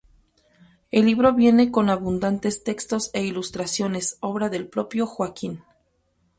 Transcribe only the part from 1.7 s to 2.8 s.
con abundantes